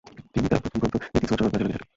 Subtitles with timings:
[0.33, 1.87] তিনি তার প্রধান গ্রন্থ এথিক্স রচনার কাজে লেগে যেতেন।